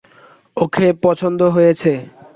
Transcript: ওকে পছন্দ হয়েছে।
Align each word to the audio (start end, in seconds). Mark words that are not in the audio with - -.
ওকে 0.57 0.87
পছন্দ 1.03 1.39
হয়েছে। 1.55 1.91